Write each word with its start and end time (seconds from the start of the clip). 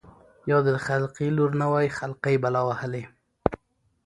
يا 0.49 0.57
دا 0.65 0.71
د 0.75 0.79
خلقي 0.87 1.27
لـور 1.35 1.51
نه 1.61 1.67
وای 1.71 1.87
خـلقۍ 1.97 2.35
بلا 2.43 2.61
وهـلې. 2.67 3.03